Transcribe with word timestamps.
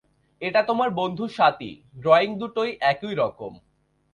এটা 0.41 0.61
তোমার 0.63 0.89
বন্ধু 0.91 1.25
স্বাতী 1.27 1.71
ড্রয়িং 1.97 2.29
দুটোই 2.37 2.71
একই 2.91 3.13
রকম। 3.15 3.53